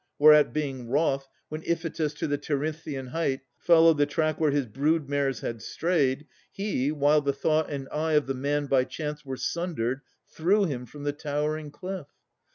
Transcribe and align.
Whereat 0.17 0.51
being 0.51 0.89
wroth, 0.89 1.27
When 1.49 1.61
Iphitus 1.61 2.15
to 2.15 2.25
the 2.27 2.39
Tirynthian 2.39 3.09
height 3.09 3.41
Followed 3.59 3.99
the 3.99 4.07
track 4.07 4.39
where 4.39 4.49
his 4.49 4.65
brood 4.65 5.07
mares 5.07 5.41
had 5.41 5.61
strayed, 5.61 6.25
He, 6.51 6.91
while 6.91 7.21
the 7.21 7.33
thought 7.33 7.69
and 7.69 7.87
eye 7.91 8.13
of 8.13 8.25
the 8.25 8.33
man 8.33 8.65
by 8.65 8.85
chance 8.85 9.23
Were 9.23 9.37
sundered, 9.37 10.01
threw 10.27 10.65
him 10.65 10.87
from 10.87 11.03
the 11.03 11.13
tower 11.13 11.51
crowned 11.57 11.73
cliff. 11.73 12.07